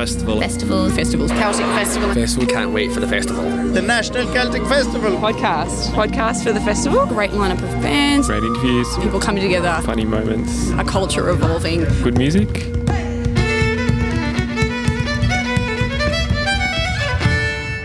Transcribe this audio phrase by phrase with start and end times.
[0.00, 0.40] Festival.
[0.40, 0.88] Festival.
[0.88, 1.30] Festivals.
[1.32, 2.14] Celtic Festival.
[2.14, 2.46] Festival.
[2.46, 3.44] Can't wait for the festival.
[3.44, 5.10] The National Celtic Festival.
[5.18, 5.90] Podcast.
[5.90, 7.04] Podcast for the festival.
[7.04, 8.26] Great lineup of bands.
[8.26, 8.88] Great interviews.
[8.96, 9.78] People coming together.
[9.84, 10.70] Funny moments.
[10.70, 11.84] A culture evolving.
[12.02, 12.48] Good music.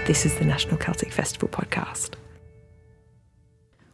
[0.08, 2.12] This is the National Celtic Festival podcast.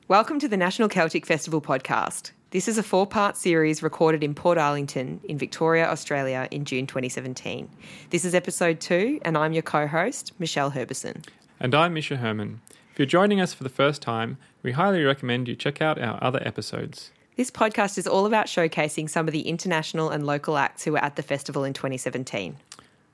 [0.08, 2.34] Welcome to the National Celtic Festival podcast.
[2.52, 7.70] This is a four part series recorded in Portarlington in Victoria, Australia in June 2017.
[8.10, 11.26] This is episode two, and I'm your co host, Michelle Herbison.
[11.62, 12.60] And I'm Misha Herman.
[12.92, 16.22] If you're joining us for the first time, we highly recommend you check out our
[16.22, 17.12] other episodes.
[17.38, 21.04] This podcast is all about showcasing some of the international and local acts who were
[21.04, 22.58] at the festival in 2017.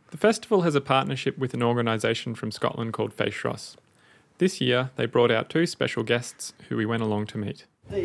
[0.09, 3.75] The festival has a partnership with an organisation from Scotland called Féis
[4.39, 7.65] This year, they brought out two special guests who we went along to meet.
[7.89, 8.03] Hello,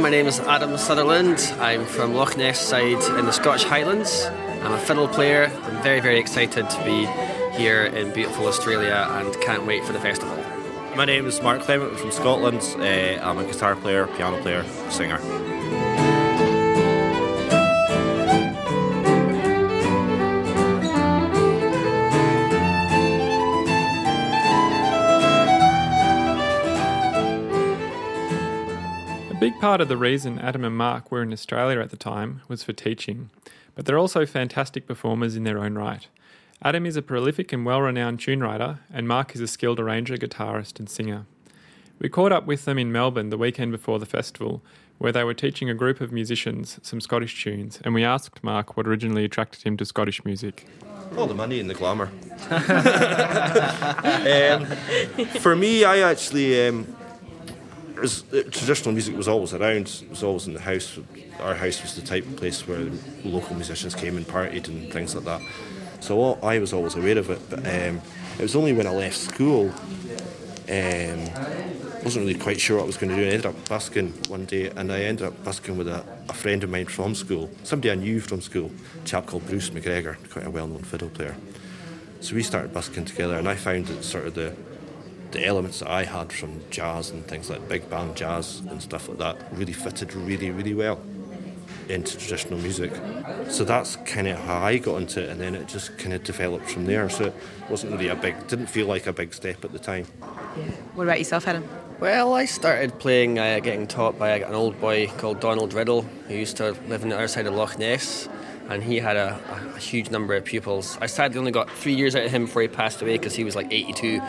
[0.00, 1.38] my name is Adam Sutherland.
[1.60, 4.24] I'm from Loch Ness side in the Scottish Highlands.
[4.64, 5.52] I'm a fiddle player.
[5.62, 7.06] I'm very, very excited to be
[7.56, 10.43] here in beautiful Australia and can't wait for the festival.
[10.96, 12.60] My name is Mark Clement I'm from Scotland.
[12.78, 15.16] Uh, I'm a guitar player, piano player, singer.
[29.30, 32.42] A big part of the reason Adam and Mark were in Australia at the time
[32.46, 33.30] was for teaching,
[33.74, 36.06] but they're also fantastic performers in their own right.
[36.66, 40.16] Adam is a prolific and well renowned tune writer, and Mark is a skilled arranger,
[40.16, 41.26] guitarist, and singer.
[41.98, 44.62] We caught up with them in Melbourne the weekend before the festival,
[44.96, 48.78] where they were teaching a group of musicians some Scottish tunes, and we asked Mark
[48.78, 50.66] what originally attracted him to Scottish music.
[51.18, 52.10] All the money and the glamour.
[54.50, 54.64] um,
[55.40, 56.96] for me, I actually, um,
[58.00, 60.00] was, uh, traditional music was always around.
[60.02, 60.98] It was always in the house.
[61.40, 62.90] Our house was the type of place where
[63.22, 65.42] local musicians came and partied and things like that.
[66.04, 68.02] So I was always aware of it, but um,
[68.38, 69.72] it was only when I left school,
[70.68, 71.30] um,
[72.04, 73.22] wasn't really quite sure what I was going to do.
[73.22, 76.62] I ended up busking one day, and I ended up busking with a, a friend
[76.62, 78.70] of mine from school, somebody I knew from school,
[79.02, 81.36] a chap called Bruce MacGregor, quite a well-known fiddle player.
[82.20, 84.54] So we started busking together, and I found that sort of the
[85.30, 89.08] the elements that I had from jazz and things like big band jazz and stuff
[89.08, 91.00] like that really fitted really, really well
[91.88, 92.92] into traditional music.
[93.48, 96.24] So that's kind of how I got into it, and then it just kind of
[96.24, 97.08] developed from there.
[97.08, 97.34] So it
[97.68, 100.06] wasn't really a big, didn't feel like a big step at the time.
[100.56, 100.64] Yeah.
[100.94, 101.68] What about yourself, Adam?
[102.00, 106.34] Well, I started playing, uh, getting taught by an old boy called Donald Riddle, who
[106.34, 108.28] used to live on the other side of Loch Ness,
[108.68, 110.98] and he had a, a, a huge number of pupils.
[111.00, 113.44] I sadly only got three years out of him before he passed away because he
[113.44, 114.20] was like 82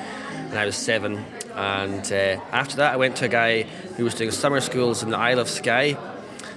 [0.55, 1.25] and I was seven.
[1.55, 5.09] And uh, after that, I went to a guy who was doing summer schools in
[5.09, 5.97] the Isle of Skye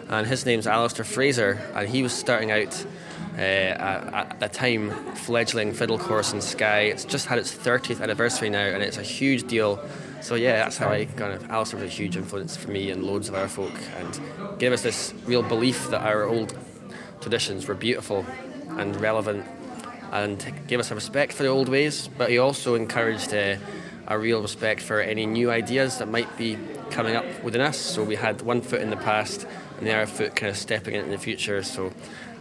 [0.09, 2.87] and his name's Alasdair Fraser, and he was starting out
[3.37, 6.83] uh, at, the time fledgling fiddle course in Skye.
[6.83, 9.81] It's just had its 30th anniversary now, and it's a huge deal.
[10.21, 13.05] So yeah, that's how I kind of Alasdair was a huge influence for me and
[13.05, 16.57] loads of our folk, and gave us this real belief that our old
[17.21, 18.25] traditions were beautiful
[18.71, 19.45] and relevant,
[20.13, 22.09] and gave us a respect for the old ways.
[22.17, 23.35] But he also encouraged.
[23.35, 23.57] Uh,
[24.11, 26.57] a real respect for any new ideas that might be
[26.91, 27.77] coming up within us.
[27.77, 29.47] So we had one foot in the past
[29.79, 31.63] and the other foot kind of stepping into the future.
[31.63, 31.93] So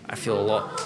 [0.09, 0.81] I feel a lot,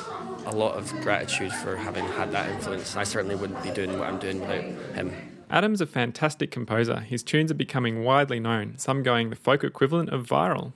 [0.45, 2.95] a lot of gratitude for having had that influence.
[2.95, 4.63] I certainly wouldn't be doing what I'm doing without
[4.95, 5.11] him.
[5.49, 7.01] Adam's a fantastic composer.
[7.01, 10.71] His tunes are becoming widely known, some going the folk equivalent of viral.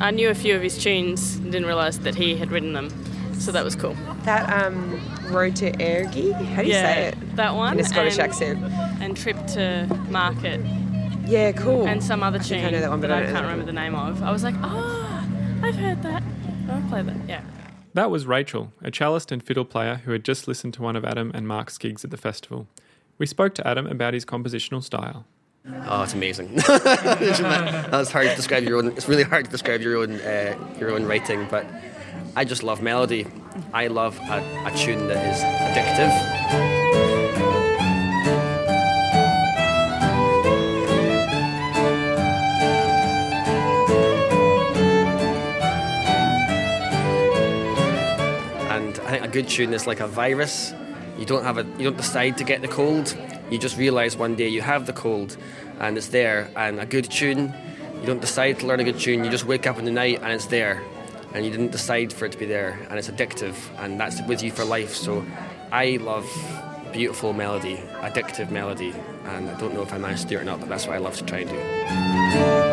[0.00, 2.90] I knew a few of his tunes and didn't realise that he had written them,
[3.34, 3.96] so that was cool.
[4.24, 7.36] That um, Road to Errogie, how do you yeah, say it?
[7.36, 7.74] That one.
[7.74, 8.64] In a Scottish and, accent.
[9.00, 10.60] And Trip to Market.
[11.26, 11.86] Yeah, cool.
[11.86, 13.94] And some other tune I know that, one, that I, I can't remember the name
[13.94, 14.22] of.
[14.22, 14.97] I was like, oh,
[15.68, 16.22] I've heard that.
[16.70, 17.42] I'll play that, yeah.
[17.92, 21.04] That was Rachel, a cellist and fiddle player who had just listened to one of
[21.04, 22.66] Adam and Mark's gigs at the festival.
[23.18, 25.26] We spoke to Adam about his compositional style.
[25.86, 26.54] Oh, it's amazing.
[26.66, 28.92] That's hard to describe your own.
[28.92, 31.66] It's really hard to describe your own uh, your own writing, but
[32.34, 33.26] I just love melody.
[33.74, 35.42] I love a, a tune that is
[35.76, 37.57] addictive.
[49.42, 50.74] Good tune is like a virus.
[51.16, 53.16] You don't have a, you don't decide to get the cold.
[53.52, 55.36] You just realise one day you have the cold,
[55.78, 56.50] and it's there.
[56.56, 57.54] And a good tune,
[58.00, 59.22] you don't decide to learn a good tune.
[59.22, 60.82] You just wake up in the night and it's there,
[61.34, 64.42] and you didn't decide for it to be there, and it's addictive, and that's with
[64.42, 64.92] you for life.
[64.92, 65.24] So
[65.70, 66.26] I love
[66.92, 68.92] beautiful melody, addictive melody,
[69.24, 70.96] and I don't know if I managed to do it or not, but that's what
[70.96, 72.67] I love to try and do.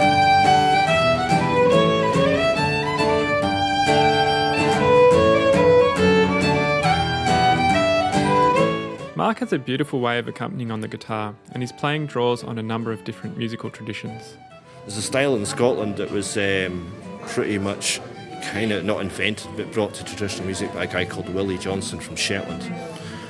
[9.26, 12.60] Mark has a beautiful way of accompanying on the guitar, and his playing draws on
[12.60, 14.38] a number of different musical traditions.
[14.82, 16.94] There's a style in Scotland that was um,
[17.30, 18.00] pretty much
[18.44, 22.00] kind of not invented but brought to traditional music by a guy called Willie Johnson
[22.00, 22.72] from Shetland.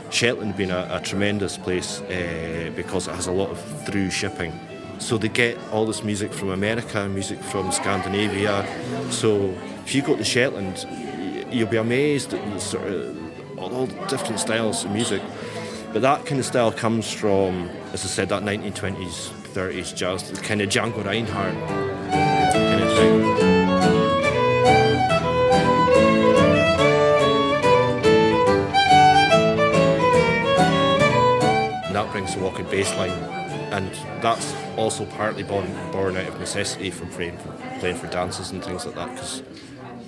[0.09, 4.51] Shetland being a, a tremendous place uh, because it has a lot of through shipping.
[4.99, 8.67] So they get all this music from America, music from Scandinavia.
[9.11, 9.45] So
[9.85, 10.85] if you go to Shetland,
[11.53, 15.21] you'll be amazed at the sort of all, all the different styles of music.
[15.95, 20.41] But that kind of style comes from, as I said, that 1920s, 30s jazz, the
[20.41, 21.53] kind of Django Reinhardt
[22.11, 23.21] kind of thing.
[31.93, 33.11] That brings the walking bass line.
[33.71, 33.89] And
[34.21, 38.61] that's also partly born, born out of necessity from playing for, playing for dances and
[38.61, 39.43] things like that, because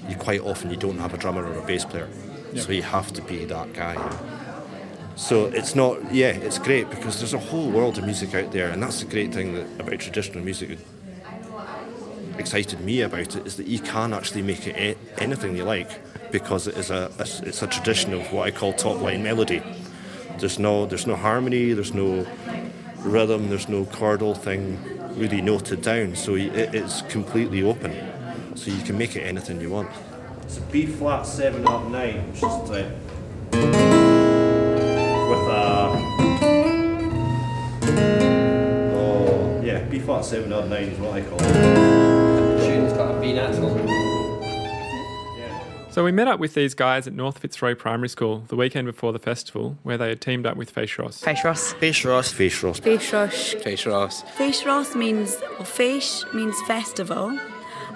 [0.10, 2.10] you quite often you don't have a drummer or a bass player.
[2.58, 3.96] So you have to be that guy.
[5.18, 8.70] So it's not, yeah, it's great because there's a whole world of music out there,
[8.70, 10.78] and that's the great thing that, about traditional music.
[12.38, 16.00] Excited me about it is that you can actually make it anything you like
[16.32, 19.64] because it is a, a it's a tradition of what I call top line melody.
[20.38, 22.28] There's no there's no harmony, there's no
[23.00, 24.80] rhythm, there's no chordal thing
[25.18, 26.16] really noted down.
[26.16, 27.92] So it, it's completely open,
[28.56, 29.90] so you can make it anything you want.
[30.44, 32.92] It's a B flat seven up nine, which is uh,
[40.08, 42.66] flat seven up nine is what I call it.
[42.66, 43.76] Tune's got a B natural.
[45.92, 49.12] So we met up with these guys at North Fitzroy Primary School the weekend before
[49.12, 51.22] the festival, where they had teamed up with Fèis Rois.
[51.22, 51.74] Fèis Rois.
[51.74, 52.32] Fèis Rois.
[52.32, 52.80] Fèis Rois.
[52.80, 53.56] Fèis Rois.
[53.62, 54.24] Fèis Rois.
[54.38, 57.38] Fèis Rois means, well, Fèis means festival,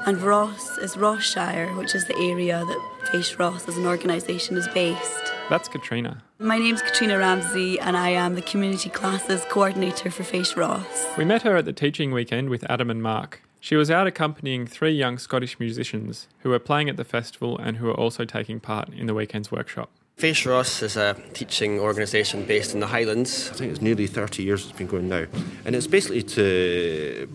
[0.05, 2.79] and Ross is Rossshire, which is the area that
[3.13, 5.31] Fèis Rois as an organisation is based.
[5.51, 6.23] That's Katrina.
[6.39, 10.81] My name's Katrina Ramsey, and I am the Community Classes Coordinator for Fèis Rois.
[11.17, 13.41] We met her at the teaching weekend with Adam and Mark.
[13.59, 17.75] She was out accompanying three young Scottish musicians who were playing at the festival and
[17.75, 19.89] who were also taking part in the weekend's workshop.
[20.17, 23.49] Fèis Rois is a teaching organisation based in the Highlands.
[23.51, 25.25] I think it's nearly 30 years it's been going now.
[25.65, 27.27] And it's basically to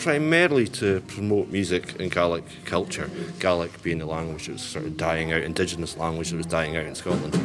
[0.00, 3.10] primarily to promote music and Gaelic culture.
[3.38, 6.76] Gaelic being the language that was sort of dying out, indigenous language that was dying
[6.76, 7.38] out in Scotland.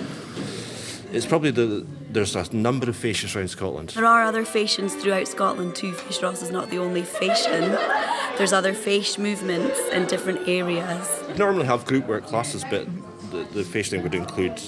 [1.11, 3.89] It's probably the there's a number of faces around Scotland.
[3.89, 5.91] There are other fèisean throughout Scotland too.
[5.91, 7.45] Fèis Rois is not the only fèis.
[8.37, 11.23] There's other fèis movements in different areas.
[11.27, 12.87] We normally have group work classes, but
[13.31, 14.61] the, the would include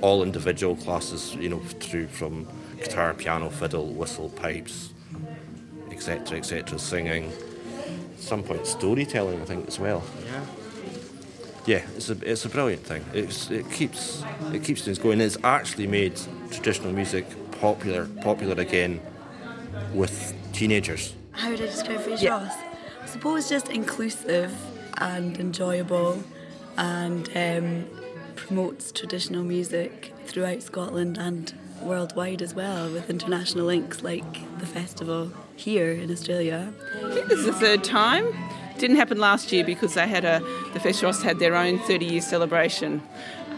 [0.00, 2.46] all individual classes, you know, through from
[2.78, 4.90] guitar, piano, fiddle, whistle, pipes,
[5.96, 7.32] etc., etc., singing.
[7.32, 10.02] At some point, storytelling, I think, as well.
[10.24, 10.44] Yeah.
[11.66, 13.04] Yeah, it's a it's a brilliant thing.
[13.12, 14.22] It's it keeps
[14.52, 15.20] it keeps things going.
[15.20, 16.14] It's actually made
[16.52, 17.26] traditional music
[17.60, 19.00] popular popular again
[19.92, 21.14] with teenagers.
[21.32, 22.38] How would I describe Fèis Yeah.
[22.38, 22.56] Rois?
[23.02, 24.52] I suppose just inclusive
[24.98, 26.22] and enjoyable
[26.78, 27.86] and um,
[28.36, 35.32] promotes traditional music throughout Scotland and worldwide as well with international links like the festival
[35.56, 36.72] here in Australia.
[37.04, 38.32] I think this is the third time.
[38.78, 40.40] Didn't happen last year because they had a
[40.74, 43.02] the Festivals had their own 30 year celebration,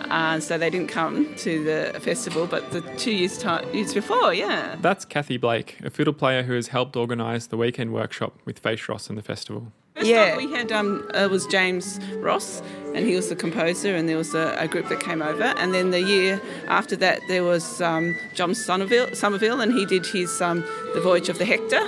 [0.02, 2.46] uh, so they didn't come to the festival.
[2.46, 4.76] But the two years time, years before, yeah.
[4.80, 8.88] That's Kathy Blake, a fiddle player who has helped organise the weekend workshop with Fèis
[8.88, 9.72] Rois and the festival.
[9.98, 10.36] First Yeah.
[10.36, 12.62] we had um, uh, was James Ross,
[12.94, 15.44] and he was the composer, and there was a, a group that came over.
[15.58, 20.06] And then the year after that, there was um, John Somerville, Somerville, and he did
[20.06, 20.64] his um,
[20.94, 21.84] The Voyage of the Hector.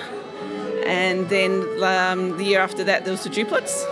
[0.86, 3.84] And then um, the year after that, there was the Duplets.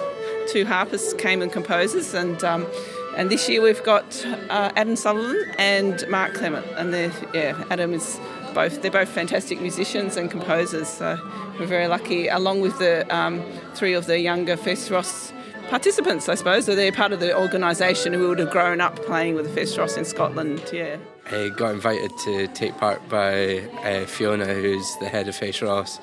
[0.49, 2.67] Two harpists came and composers, and um,
[3.17, 7.93] and this year we've got uh, Adam Sutherland and Mark Clement, and they're yeah, Adam
[7.93, 8.19] is
[8.55, 10.89] both they're both fantastic musicians and composers.
[10.89, 11.19] So
[11.59, 13.43] we're very lucky, along with the um,
[13.75, 15.33] three of the younger Fèis Rois
[15.69, 16.65] participants, I suppose.
[16.67, 19.77] So they're part of the organisation who would have grown up playing with the Fèis
[19.77, 20.63] Rois in Scotland.
[20.73, 20.97] Yeah.
[21.31, 26.01] I got invited to take part by uh, Fiona, who's the head of Fèis Rois.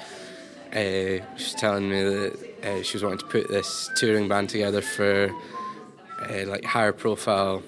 [0.71, 4.81] Uh, she's telling me that uh, she was wanting to put this touring band together
[4.81, 5.31] for
[6.29, 7.63] uh, like higher profile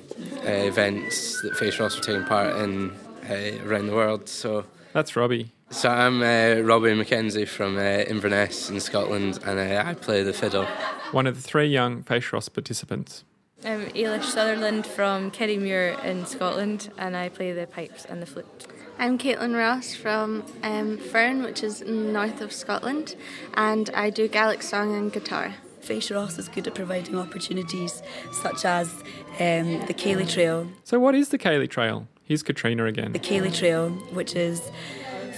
[0.46, 2.92] uh, events that Fèis Rois were taking part in
[3.30, 4.28] uh, around the world.
[4.28, 5.52] So, That's Robbie.
[5.70, 10.32] So I'm uh, Robbie McKenzie from uh, Inverness in Scotland, and uh, I play the
[10.32, 10.66] fiddle.
[11.12, 13.26] one of the three young Fèis Rois participants.
[13.66, 18.68] I'm Ailish Sutherland from Kirriemuir in Scotland, and I play the pipes and the flute.
[18.98, 23.16] I'm Caitlin Ross from um, Fearn, which is north of Scotland,
[23.56, 25.54] and I do Gaelic song and guitar.
[25.82, 28.94] Fèis Rois is good at providing opportunities such as
[29.40, 30.70] um, the Cèilidh Trail.
[30.86, 32.08] So, what is the Cèilidh Trail?
[32.24, 33.12] Here's Katrina again.
[33.12, 34.72] The Cèilidh Trail, which is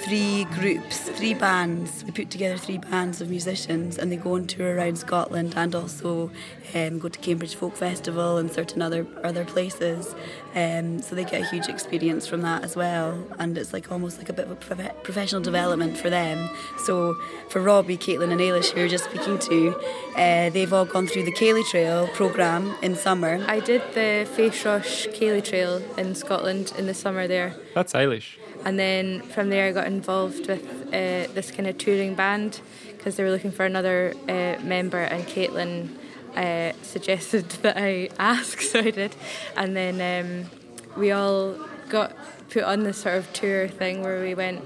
[0.03, 2.03] three groups, three bands.
[2.05, 5.75] We put together three bands of musicians and they go on tour around Scotland and
[5.75, 6.31] also
[6.73, 10.15] um, go to Cambridge Folk Festival and certain other other places.
[10.55, 13.23] Um, so they get a huge experience from that as well.
[13.37, 16.49] And it's like almost like a bit of a prof- professional development for them.
[16.85, 17.15] So
[17.49, 19.75] for Robbie, Caitlin, and Ailish, who you're just speaking to,
[20.15, 23.43] uh, they've all gone through the Cèilidh Trail programme in summer.
[23.47, 27.55] I did the Fèis Rois Cèilidh Trail in Scotland in the summer there.
[27.73, 28.37] That's Ailish.
[28.65, 32.61] And then from there, I got involved with uh, this kind of touring band
[32.97, 35.89] because they were looking for another uh, member, and Caitlin
[36.35, 39.15] uh, suggested that I ask, so I did.
[39.55, 40.49] And then um,
[40.97, 41.55] we all
[41.87, 42.15] got
[42.49, 44.61] put on this sort of tour thing where we went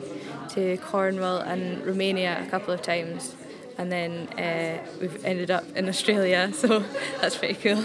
[0.49, 3.35] to Cornwall and Romania a couple of times.
[3.77, 6.83] And then uh, we've ended up in Australia, so
[7.19, 7.83] that's pretty cool.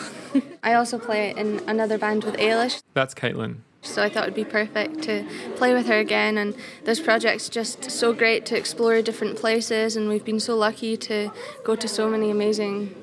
[0.62, 2.83] I also play in another band with Ailish.
[2.95, 3.59] That's Caitlin.
[3.83, 5.25] So I thought it'd be perfect to
[5.57, 6.37] play with her again.
[6.37, 6.55] And
[6.85, 9.97] this project's just so great to explore different places.
[9.97, 11.33] And we've been so lucky to
[11.65, 12.95] go to so many amazing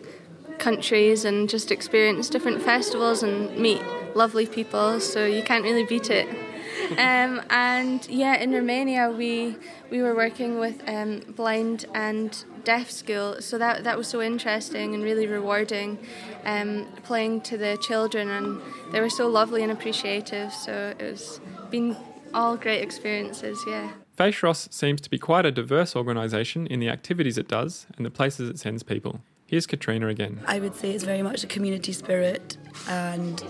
[0.57, 3.81] countries and just experience different festivals and meet
[4.15, 4.99] lovely people.
[4.99, 6.44] So you can't really beat it.
[6.91, 9.57] Um, and yeah, in Romania we
[9.89, 14.93] we were working with um, blind and deaf school, so that that was so interesting
[14.93, 15.97] and really rewarding.
[16.45, 18.61] Um, playing to the children, and
[18.91, 20.53] they were so lovely and appreciative.
[20.53, 21.39] So it was
[21.69, 21.97] been
[22.33, 23.57] all great experiences.
[23.67, 23.91] Yeah.
[24.17, 28.05] Fèis Rois seems to be quite a diverse organisation in the activities it does and
[28.05, 29.19] the places it sends people.
[29.47, 30.41] Here's Katrina again.
[30.47, 33.43] I would say it's very much a community spirit and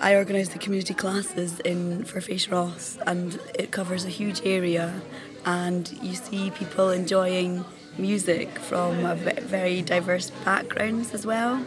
[0.00, 5.00] I organise the community classes in for Fèis Rois, and it covers a huge area.
[5.44, 7.64] And you see people enjoying
[7.96, 11.64] music from very diverse backgrounds as well,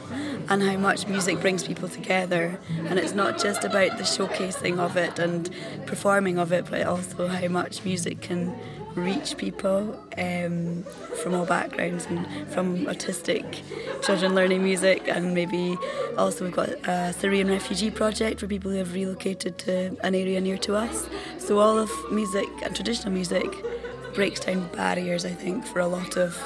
[0.50, 2.58] and how much music brings people together.
[2.88, 5.50] And it's not just about the showcasing of it and
[5.86, 8.56] performing of it, but also how much music can
[8.96, 10.84] reach people um,
[11.22, 13.62] from all backgrounds and from autistic
[14.02, 15.78] children learning music and maybe
[16.18, 20.42] also we've got a Syrian refugee project for people who have relocated to an area
[20.42, 21.10] near to us.
[21.38, 23.50] So all of music and traditional music
[24.14, 26.38] breaks down barriers I think for a lot of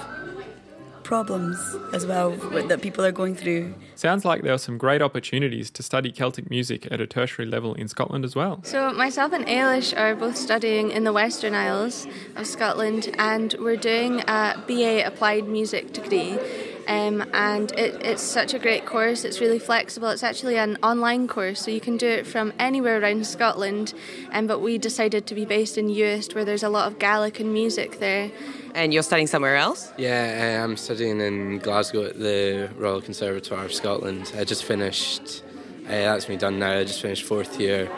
[1.06, 1.58] problems
[1.94, 3.74] as well that people are going through.
[3.96, 7.76] Sounds like there are some great opportunities to study Celtic music at a tertiary level
[7.76, 8.60] in Scotland as well.
[8.64, 13.78] So, myself and Ailish are both studying in the Western Isles of Scotland, and we're
[13.78, 16.38] doing a BA Applied Music degree.
[16.88, 19.26] Um, and it, it's such a great course.
[19.26, 20.10] It's really flexible.
[20.10, 23.94] It's actually an online course, so you can do it from anywhere around Scotland.
[24.32, 27.40] Um, but we decided to be based in Uist, where there's a lot of Gaelic
[27.40, 28.32] and music there.
[28.76, 29.92] And you're studying somewhere else?
[29.98, 34.34] Yeah, uh, I'm studying in Glasgow at the Royal Conservatoire of Scotland.
[34.38, 35.44] I just finished,
[35.86, 37.90] uh, that's me done now, I just finished fourth year.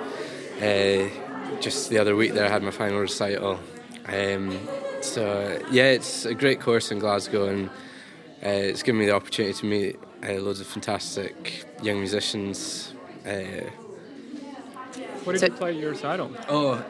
[0.62, 1.10] Uh,
[1.60, 3.60] just the other week there, I had my final recital.
[4.08, 4.60] Um,
[5.02, 7.70] so, yeah, it's a great course in Glasgow, and
[8.44, 12.94] uh, it's given me the opportunity to meet uh, loads of fantastic young musicians.
[13.26, 13.70] Uh,
[15.24, 16.32] what did so, you play at your recital?
[16.48, 16.84] Oh,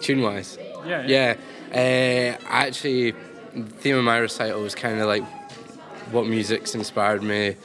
[0.00, 0.58] tune wise.
[0.86, 1.06] Yeah.
[1.06, 1.36] Yeah.
[1.72, 3.12] Uh, actually,
[3.54, 5.24] the theme of my recital was kind of like
[6.10, 7.56] what music's inspired me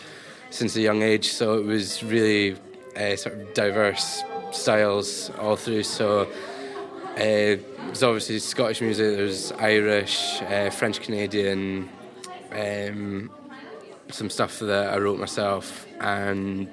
[0.49, 1.29] since a young age.
[1.29, 2.57] So it was really
[2.95, 5.83] uh, sort of diverse styles all through.
[5.83, 6.27] So uh,
[7.15, 11.89] there's obviously Scottish music, there's Irish, uh, French Canadian,
[12.51, 13.29] um,
[14.09, 16.69] some stuff that I wrote myself, and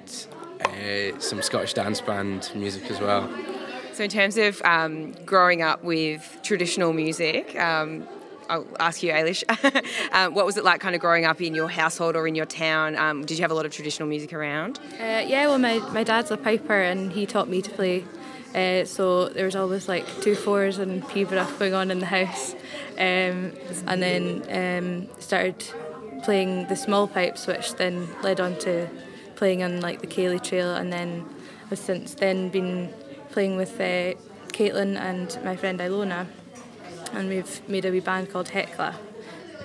[0.65, 3.29] uh, some Scottish dance band music as well.
[3.93, 8.07] So, in terms of um, growing up with traditional music, um,
[8.49, 9.43] I'll ask you, Ailish,
[10.13, 12.47] um, what was it like kind of growing up in your household or in your
[12.47, 12.97] town?
[12.97, 14.79] Um, did you have a lot of traditional music around?
[15.01, 18.05] Uh, yeah, well, my, my dad's a piper and he taught me to play.
[18.57, 22.55] Uh, so there was always like two fours and Pibroch going on in the house.
[22.93, 23.53] Um,
[23.87, 25.63] and then um, started
[26.25, 28.89] playing the small pipes, which then led on to
[29.35, 30.75] playing on like the Cèilidh Trail.
[30.75, 31.27] And then
[31.71, 32.95] I've since then been
[33.31, 34.15] playing with uh,
[34.49, 36.27] Caitlin and my friend Ilona,
[37.13, 38.95] and we've made a wee band called Hecla.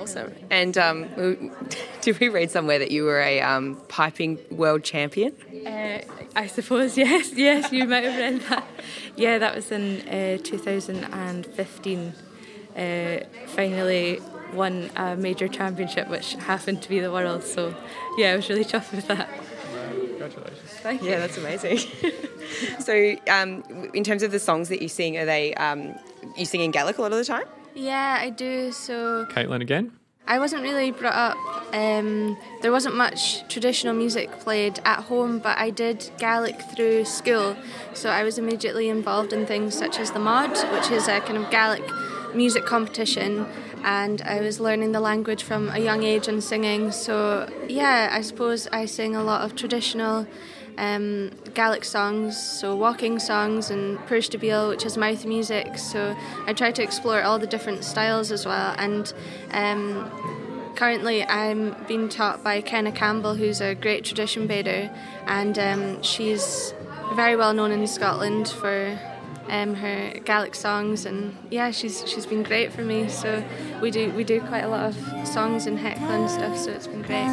[0.02, 0.34] Awesome.
[0.50, 1.52] And um,
[2.02, 5.36] did we read somewhere that you were a um, piping world champion?
[5.66, 6.02] Uh,
[6.36, 8.68] I suppose, yes, yes, you might have read that.
[9.16, 12.14] Yeah, that was in uh, 2015.
[12.76, 14.22] Uh, finally
[14.54, 17.44] won a major championship, which happened to be the world.
[17.44, 17.76] So,
[18.18, 19.30] yeah, I was really chuffed with that.
[20.22, 20.70] Congratulations.
[20.82, 21.10] Thank you.
[21.10, 21.78] Yeah, that's amazing.
[22.80, 25.96] so, um, in terms of the songs that you sing, are they um,
[26.36, 27.46] you sing in Gaelic a lot of the time?
[27.74, 28.72] Yeah, I do.
[28.72, 29.92] So Caitlin again.
[30.28, 31.38] I wasn't really brought up.
[31.74, 37.58] Um, there wasn't much traditional music played at home, but I did Gaelic through school.
[37.94, 41.38] So I was immediately involved in things such as the Mod, which is a kind
[41.38, 41.84] of Gaelic
[42.34, 43.46] music competition,
[43.84, 46.92] and I was learning the language from a young age and singing.
[46.92, 50.28] So yeah, I suppose I sing a lot of traditional.
[50.78, 55.78] Um, Gaelic songs, so waulking songs and puirt à beul, which is mouth music.
[55.78, 56.16] So
[56.48, 58.74] I try to explore all the different styles as well.
[58.78, 59.14] And
[59.52, 60.10] um,
[60.76, 64.90] currently, I'm being taught by Kenna Campbell, who's a great tradition bearer,
[65.28, 66.74] and um, she's
[67.14, 68.98] very well known in Scotland for
[69.50, 71.06] um, her Gaelic songs.
[71.06, 73.10] And yeah, she's she's been great for me.
[73.10, 73.44] So
[73.82, 76.58] we do we do quite a lot of songs and Hecla and stuff.
[76.58, 77.28] So it's been great.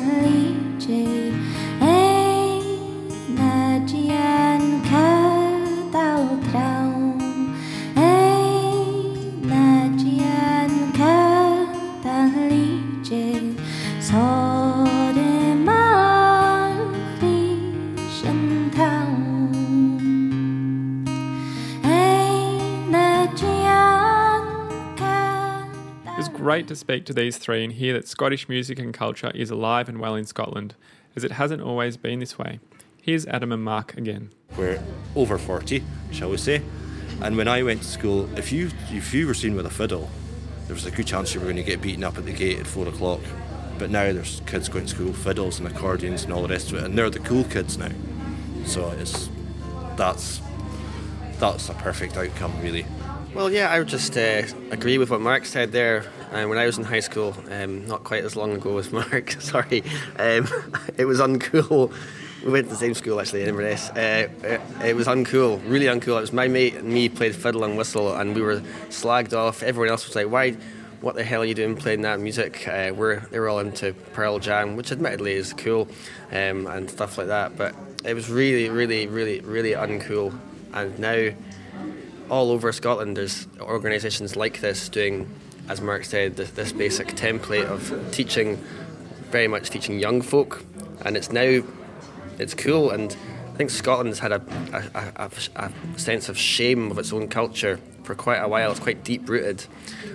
[26.48, 29.88] Great to speak to these three and hear that Scottish music and culture is alive
[29.88, 30.74] and well in Scotland,
[31.14, 32.58] as it hasn't always been this way.
[33.08, 34.34] Here's Adam and Mark again.
[34.58, 34.84] We're
[35.16, 36.60] over 40, shall we say.
[37.22, 40.10] And when I went to school, if you if you were seen with a fiddle,
[40.66, 42.58] there was a good chance you were going to get beaten up at the gate
[42.58, 43.22] at four o'clock.
[43.78, 46.76] But now there's kids going to school, fiddles and accordions and all the rest of
[46.76, 47.92] it, and they're the cool kids now.
[48.66, 49.30] So it's
[49.96, 50.42] that's
[51.38, 52.84] that's a perfect outcome, really.
[53.32, 56.04] Well, yeah, I would just uh, agree with what Mark said there.
[56.30, 59.30] Uh, when I was in high school, um, not quite as long ago as Mark,
[59.40, 59.82] sorry,
[60.18, 60.46] um,
[60.98, 61.90] it was uncool.
[62.44, 63.90] We went to the same school actually in Inverness.
[63.90, 66.18] Uh, it, it was uncool, really uncool.
[66.18, 69.62] It was my mate and me played fiddle and whistle, and we were slagged off.
[69.62, 70.56] Everyone else was like, "Why?
[71.00, 73.92] What the hell are you doing playing that music?" Uh, we're they were all into
[74.12, 75.88] Pearl Jam, which admittedly is cool,
[76.30, 77.56] um, and stuff like that.
[77.56, 77.74] But
[78.04, 80.38] it was really, really, really, really uncool.
[80.72, 81.30] And now
[82.30, 85.28] all over Scotland, there's organisations like this doing,
[85.68, 88.56] as Mark said, this, this basic template of teaching,
[89.30, 90.64] very much teaching young folk,
[91.04, 91.62] and it's now,
[92.38, 92.90] it's cool.
[92.90, 93.16] And
[93.52, 94.42] I think Scotland's had a,
[94.94, 98.70] a, a, a sense of shame of its own culture for quite a while.
[98.70, 99.64] It's quite deep rooted,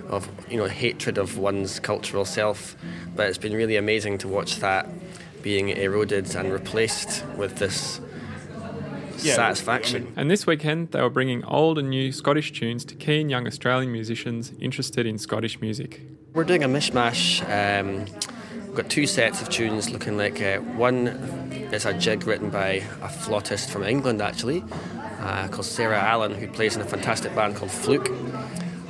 [0.08, 2.76] of you know hatred of one's cultural self.
[3.14, 4.88] But it's been really amazing to watch that
[5.42, 8.00] being eroded and replaced with this
[9.18, 10.12] satisfaction.
[10.16, 13.92] And this weekend, they were bringing old and new Scottish tunes to keen young Australian
[13.92, 16.00] musicians interested in Scottish music.
[16.32, 17.42] We're doing a mishmash.
[17.44, 18.06] Um,
[18.74, 21.06] we've got two sets of tunes looking like uh, one
[21.70, 24.64] is a jig written by a flautist from England, actually,
[25.20, 28.08] uh, called Sarah Allen, who plays in a fantastic band called Flook.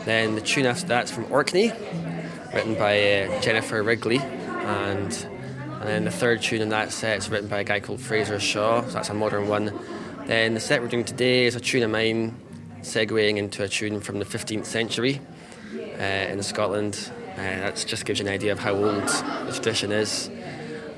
[0.06, 1.70] Then the tune after that's from Orkney,
[2.54, 7.28] written by uh, Jennifer Wrigley, and and then the third tune in that set is
[7.28, 8.80] written by a guy called Fraser Shaw.
[8.80, 9.70] So that's a modern one.
[10.24, 12.34] Then the set we're doing today is a tune of mine,
[12.80, 15.20] segueing into a tune from the 15th century
[16.00, 17.10] uh, in Scotland.
[17.34, 20.30] Uh, that just gives you an idea of how old the tradition is.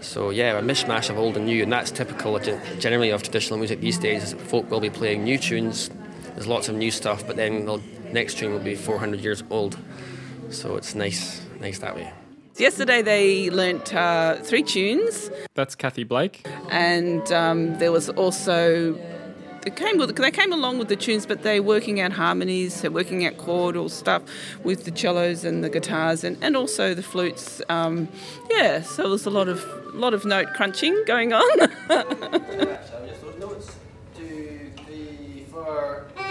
[0.00, 2.38] So yeah, a mishmash of old and new, and that's typical
[2.78, 4.34] generally of traditional music these days.
[4.34, 5.90] Folk will be playing new tunes.
[6.34, 7.80] There's lots of new stuff, but then the
[8.12, 9.78] next tune will be 400 years old.
[10.50, 12.12] So it's nice, nice that way.
[12.56, 15.30] Yesterday they learnt uh, three tunes.
[15.54, 16.46] That's Kathy Blake.
[16.70, 18.98] And um, there was also
[19.66, 22.90] they came with, they came along with the tunes, but they're working out harmonies, they're
[22.90, 24.22] working out chordal stuff
[24.62, 27.60] with the cellos and the guitars, and, and also the flutes.
[27.68, 28.08] Um,
[28.48, 31.58] yeah, so there was a lot of lot of note crunching going on.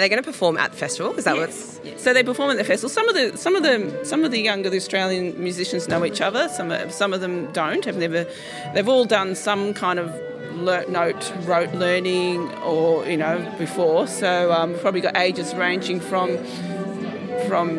[0.00, 1.14] And are they going to perform at the festival?
[1.18, 1.78] Is that yes.
[1.84, 2.02] what's?
[2.02, 2.88] So they perform at the festival.
[2.88, 6.48] Some of the some of the some of the younger Australian musicians know each other.
[6.48, 7.84] Some some of them don't.
[7.84, 8.26] Have never.
[8.72, 10.08] They've all done some kind of
[10.54, 14.06] le- note rote learning or you know before.
[14.06, 16.38] So um, we've probably got ages ranging from
[17.46, 17.78] from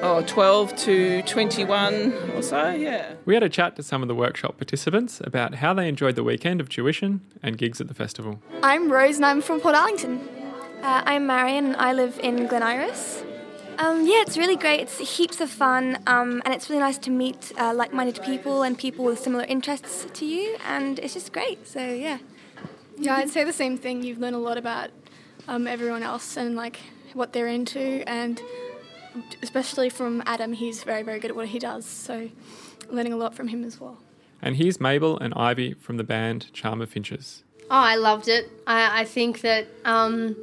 [0.00, 2.70] oh, 12 to 21 or so.
[2.70, 3.12] Yeah.
[3.26, 6.24] We had a chat to some of the workshop participants about how they enjoyed the
[6.24, 8.40] weekend of tuition and gigs at the festival.
[8.62, 10.41] I'm Rose and I'm from Portarlington.
[10.82, 13.22] Uh, I'm Marion and I live in Glen Iris.
[13.78, 14.80] Um, yeah, it's really great.
[14.80, 18.76] It's heaps of fun, um, and it's really nice to meet uh, like-minded people and
[18.76, 21.68] people with similar interests to you, and it's just great.
[21.68, 22.18] So yeah.
[22.98, 24.02] Yeah, I'd say the same thing.
[24.02, 24.90] You've learned a lot about
[25.46, 26.80] um, everyone else and like
[27.14, 28.42] what they're into, and
[29.40, 31.86] especially from Adam, he's very, very good at what he does.
[31.86, 32.28] So,
[32.90, 33.98] learning a lot from him as well.
[34.42, 37.44] And here's Mabel and Ivy from the band Charm of Finches.
[37.70, 38.50] Oh, I loved it.
[38.66, 40.36] I, I think that um,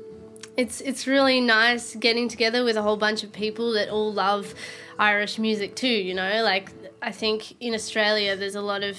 [0.60, 4.54] it's it's really nice getting together with a whole bunch of people that all love
[5.00, 5.88] Irish music too.
[5.88, 8.98] You know, like I think in Australia there's a lot of,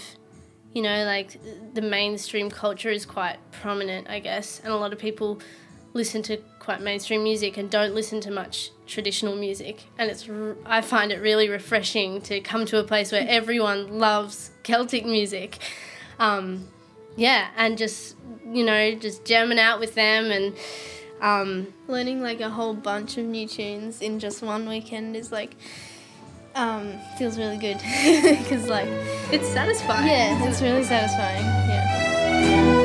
[0.72, 1.38] you know, like
[1.74, 5.38] the mainstream culture is quite prominent, I guess, and a lot of people
[5.92, 9.82] listen to quite mainstream music and don't listen to much traditional music.
[9.98, 10.26] And it's
[10.64, 15.58] I find it really refreshing to come to a place where everyone loves Celtic music.
[16.18, 16.68] Um,
[17.16, 18.16] yeah, and just
[18.50, 20.56] you know, just jamming out with them and
[21.20, 25.54] um, learning like a whole bunch of new tunes in just one weekend is like
[26.54, 27.78] um, feels really good
[28.38, 28.88] because like
[29.32, 30.06] it's satisfying.
[30.06, 31.44] Yeah, it's really satisfying.
[31.44, 32.79] Yeah.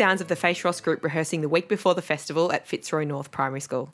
[0.00, 3.30] Sounds of the Fèis Rois group rehearsing the week before the festival at Fitzroy North
[3.30, 3.92] Primary School.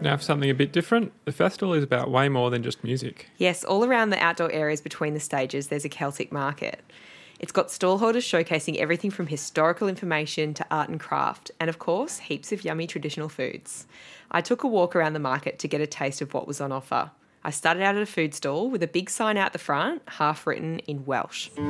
[0.00, 3.28] Now, for something a bit different, the festival is about way more than just music.
[3.38, 6.82] Yes, all around the outdoor areas between the stages, there's a Celtic market.
[7.38, 12.18] It's got stallholders showcasing everything from historical information to art and craft, and of course,
[12.18, 13.86] heaps of yummy traditional foods.
[14.32, 16.72] I took a walk around the market to get a taste of what was on
[16.72, 17.12] offer.
[17.44, 20.46] I started out at a food stall with a big sign out the front, half
[20.46, 21.48] written in Welsh.
[21.48, 21.60] So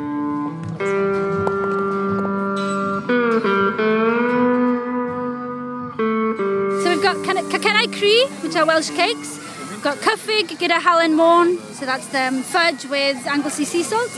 [6.91, 9.39] we've got Cacennau Cri, which are Welsh cakes.
[9.71, 14.11] We've got Cyffug, gyda Halen Môn, so that's the fudge with Anglesey sea salt.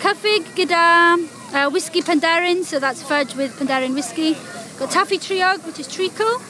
[0.00, 1.18] Cyffug, gyda
[1.54, 4.36] uh, whiskey Penderyn, so that's fudge with Penderyn whiskey.
[4.78, 6.40] Got Taffy Triog, which is treacle.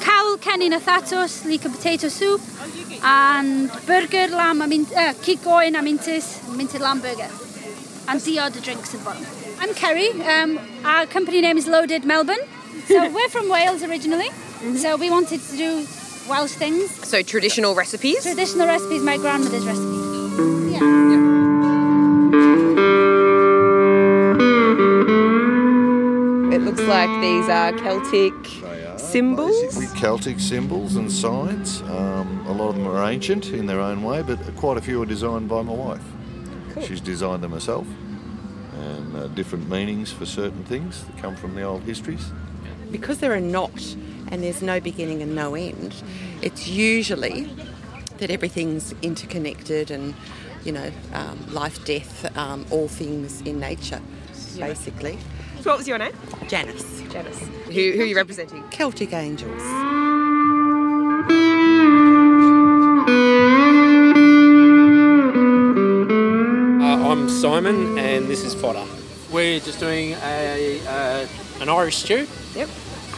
[0.00, 2.40] Cawl Cennin a Thatos, leek and potato soup.
[3.02, 7.28] And burger lamb, a mint, uh, cicoen a mintis, minted lamb burger.
[8.08, 9.24] And the drinks at the bottom.
[9.60, 10.10] I'm Kerry.
[10.22, 12.44] Um, our company name is Loaded Melbourne.
[12.86, 14.30] So we're from Wales originally.
[14.76, 15.86] So we wanted to do
[16.28, 16.90] Welsh things.
[17.08, 18.22] So, traditional recipes?
[18.22, 19.96] Traditional recipes, my grandmother's recipe.
[20.72, 20.78] Yeah.
[26.54, 28.34] It looks like these are Celtic
[29.12, 29.60] symbols.
[29.62, 31.80] Basically Celtic symbols and signs.
[31.82, 35.02] Um, a lot of them are ancient in their own way, but quite a few
[35.02, 36.02] are designed by my wife.
[36.86, 37.86] She's designed them herself,
[38.74, 42.30] and uh, different meanings for certain things that come from the old histories.
[42.92, 43.96] because there are not,
[44.30, 45.94] and there's no beginning and no end,
[46.40, 47.50] it's usually
[48.18, 50.14] that everything's interconnected and,
[50.64, 54.00] you know, um, life, death, um, all things in nature,
[54.58, 55.18] basically.
[55.60, 56.12] So, what was your name?
[56.48, 56.97] Janice.
[57.10, 57.38] Janice.
[57.38, 58.62] Who, who are you representing?
[58.70, 59.62] Celtic Angels.
[66.80, 68.84] Uh, I'm Simon, and this is Fodder.
[69.32, 71.26] We're just doing a uh,
[71.60, 72.26] an Irish stew.
[72.54, 72.68] Yep.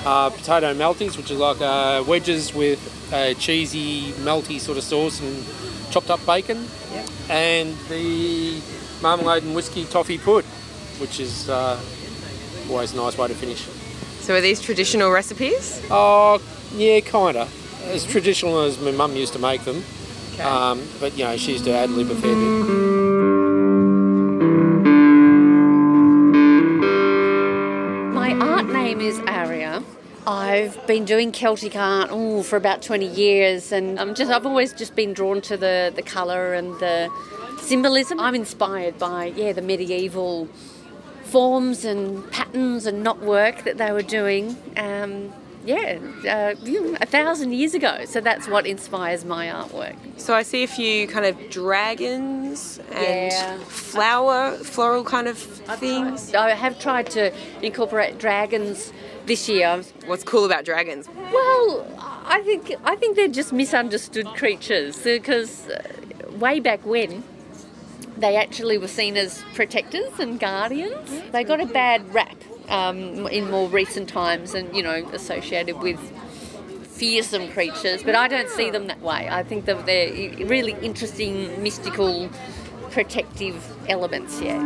[0.05, 5.20] Uh, potato melties, which is like uh, wedges with a cheesy, melty sort of sauce
[5.20, 5.44] and
[5.92, 6.66] chopped up bacon.
[6.92, 7.09] Yep.
[7.29, 8.61] And the
[9.03, 10.44] marmalade and whiskey toffee pud,
[11.00, 11.79] which is uh,
[12.70, 13.66] always a nice way to finish.
[14.20, 15.83] So, are these traditional recipes?
[15.90, 16.40] Oh,
[16.74, 17.48] yeah, kinda.
[17.87, 19.83] As traditional as my mum used to make them.
[20.40, 22.64] Um, but you know, she used to ad lib a fair bit.
[28.14, 29.83] My art name is Aria.
[30.26, 34.72] I've been doing Celtic art ooh, for about 20 years, and I'm just I've always
[34.72, 37.11] just been drawn to the, the colour and the
[37.61, 38.20] symbolism.
[38.20, 40.48] I'm inspired by yeah the medieval
[41.31, 44.57] forms and patterns and knotwork that they were doing.
[44.77, 45.33] Um,
[45.64, 46.55] yeah, uh,
[47.01, 48.05] a thousand years ago.
[48.07, 49.97] So that's what inspires my artwork.
[50.16, 53.59] So, I see a few kind of dragons and Yeah.
[53.69, 56.35] flower, floral kind of things.
[56.35, 58.93] I have tried to incorporate dragons
[59.27, 59.83] this year.
[60.07, 61.09] What's cool about dragons?
[61.33, 61.87] Well,
[62.27, 65.83] I think I think they're just misunderstood creatures because uh,
[66.38, 67.23] way back when
[68.20, 71.11] they actually were seen as protectors and guardians.
[71.33, 72.37] They got a bad rap
[72.68, 75.98] um, in more recent times, and you know associated with
[76.87, 79.26] fearsome creatures, but I don't see them that way.
[79.30, 82.28] I think that they're really interesting, mystical,
[82.90, 84.59] protective elements, yeah.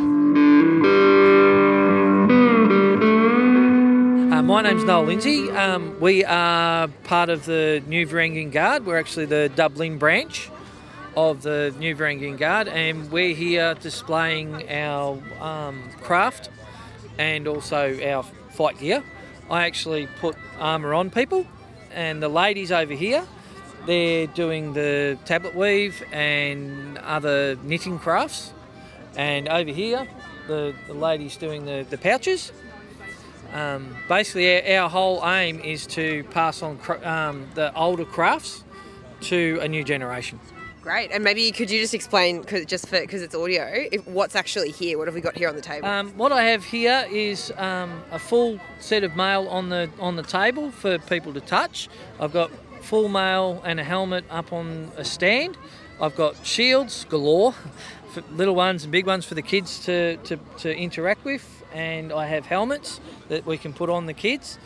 [4.33, 5.49] Uh, my name's Noel Lindsay.
[5.53, 8.85] Um, we are part of the New Varangian Guard.
[8.85, 10.51] We're actually the Dublin branch
[11.17, 16.51] of the New Varangian Guard, and we're here displaying our um, craft
[17.19, 19.03] and also our fight gear.
[19.51, 21.47] I actually put armour on people,
[21.93, 23.27] and the ladies over here,
[23.87, 28.53] they're doing the tablet weave and other knitting crafts,
[29.17, 30.09] and over here,
[30.47, 32.53] the, the ladies doing the, the pouches.
[33.53, 38.65] Um, basically, our, our, whole aim is to pass on cr- um, the older crafts
[39.21, 40.41] to a new generation.
[40.85, 44.37] Great, and maybe could you just explain, cause just for because it's audio, if, what's
[44.37, 44.99] actually here?
[44.99, 45.89] What have we got here on the table?
[45.89, 50.17] Um, what I have here is um, a full set of mail on the on
[50.17, 51.89] the table for people to touch.
[52.21, 52.51] I've got
[52.83, 55.57] full mail and a helmet up on a stand.
[56.03, 57.55] I've got shields galore,
[58.33, 62.27] little ones and big ones for the kids to, to, to interact with and I
[62.27, 64.59] have helmets that we can put on the kids,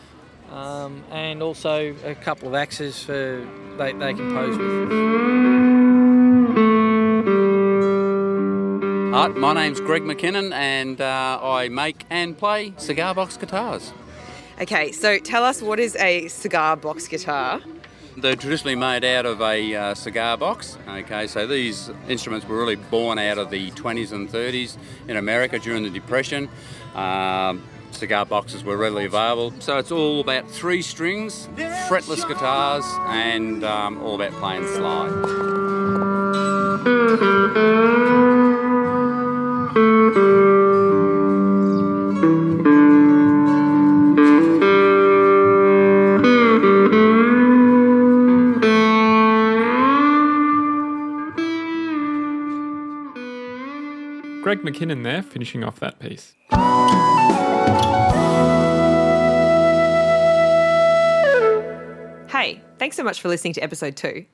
[0.50, 3.46] um, and also a couple of axes for
[3.78, 5.87] they, they can pose with.
[9.18, 13.92] Hi, my name's Greg McKinnon, and uh, I make and play cigar box guitars.
[14.60, 17.60] Okay, so tell us what is a cigar box guitar?
[18.16, 20.78] They're traditionally made out of a uh, cigar box.
[20.86, 24.76] Okay, so these instruments were really born out of the 20s and 30s
[25.08, 26.48] in America during the Depression.
[26.94, 29.52] Um, cigar boxes were readily available.
[29.58, 31.48] So it's all about three strings,
[31.88, 35.48] fretless guitars, and um, all about playing slide.
[54.62, 56.34] McKinnon there, finishing off that piece.
[62.30, 64.24] Hey, thanks so much for listening to episode two.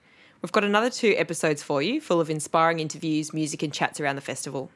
[0.43, 4.17] We've got another two episodes for you, full of inspiring interviews, music, and chats around
[4.17, 4.71] the festival.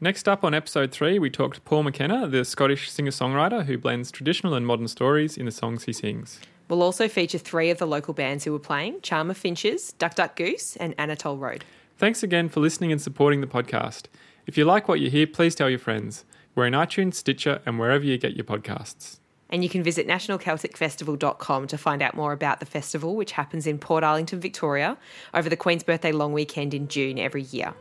[0.00, 3.78] Next up on episode three, we talked to Paul McKenna, the Scottish singer songwriter who
[3.78, 6.40] blends traditional and modern stories in the songs he sings.
[6.68, 10.14] We'll also feature three of the local bands who were playing Charm of Finches, Duck
[10.16, 11.64] Duck Goose, and Anatole Road.
[11.96, 14.06] Thanks again for listening and supporting the podcast.
[14.46, 16.24] If you like what you hear, please tell your friends.
[16.54, 19.18] We're in iTunes, Stitcher, and wherever you get your podcasts.
[19.50, 23.78] And you can visit nationalcelticfestival.com to find out more about the festival, which happens in
[23.78, 24.96] Portarlington, Victoria,
[25.32, 27.74] over the Queen's Birthday long weekend in June every year.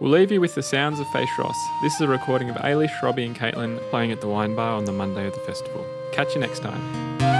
[0.00, 1.54] We'll leave you with the sounds of Fèis Rois.
[1.82, 4.84] This is a recording of Ailish, Robbie, and Caitlin playing at the wine bar on
[4.84, 5.86] the Monday of the festival.
[6.12, 7.33] Catch you next time.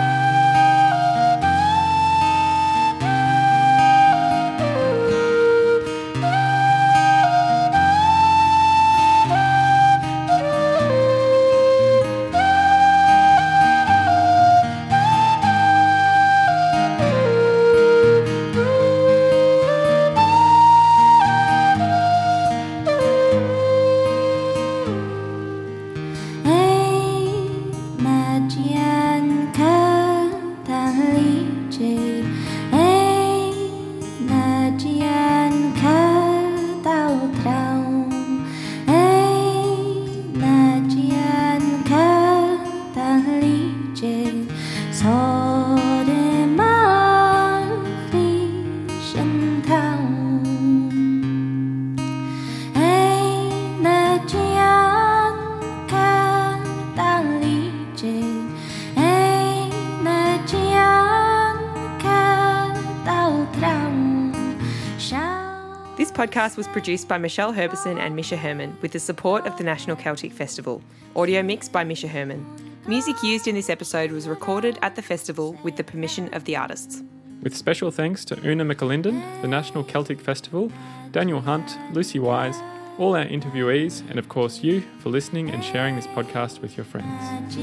[66.44, 69.96] Podcast was produced by Michelle Herbison and Misha Herman with the support of the National
[69.96, 70.82] Celtic Festival.
[71.16, 72.44] Audio mixed by Misha Herman.
[72.86, 76.54] Music used in this episode was recorded at the festival with the permission of the
[76.54, 77.02] artists.
[77.42, 80.70] With special thanks to Una McAlinden, the National Celtic Festival,
[81.12, 82.60] Daniel Hunt, Lucy Wise,
[82.98, 86.84] all our interviewees, and of course you for listening and sharing this podcast with your
[86.84, 87.54] friends.